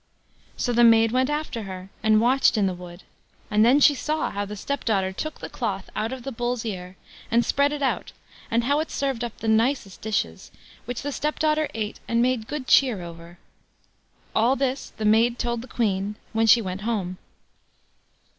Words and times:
So 0.57 0.73
the 0.73 0.83
maid 0.83 1.11
went 1.11 1.29
after 1.29 1.61
her, 1.61 1.91
and 2.01 2.19
watched 2.19 2.57
in 2.57 2.65
the 2.65 2.73
wood, 2.73 3.03
and 3.51 3.63
then 3.63 3.79
she 3.79 3.93
saw 3.93 4.31
how 4.31 4.45
the 4.45 4.55
stepdaughter 4.55 5.11
took 5.13 5.39
the 5.39 5.47
cloth 5.47 5.91
out 5.95 6.11
of 6.11 6.23
the 6.23 6.31
Bull's 6.31 6.65
ear, 6.65 6.97
and 7.29 7.45
spread 7.45 7.71
it 7.71 7.83
out, 7.83 8.11
and 8.49 8.63
how 8.63 8.79
it 8.79 8.89
served 8.89 9.23
up 9.23 9.37
the 9.37 9.47
nicest 9.47 10.01
dishes, 10.01 10.49
which 10.85 11.03
the 11.03 11.11
stepdaughter 11.11 11.69
ate 11.75 11.99
and 12.07 12.19
made 12.19 12.47
good 12.47 12.65
cheer 12.65 13.03
over. 13.03 13.37
All 14.33 14.55
this 14.55 14.89
the 14.97 15.05
maid 15.05 15.37
told 15.37 15.61
the 15.61 15.67
Queen 15.67 16.15
when 16.33 16.47
she 16.47 16.63
went 16.63 16.81
home. 16.81 17.19